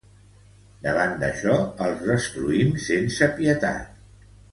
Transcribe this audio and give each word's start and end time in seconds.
Davant 0.85 1.11
d'això, 1.23 1.57
els 1.87 2.01
destruïm 2.13 2.73
sense 2.87 3.29
pietat. 3.37 4.01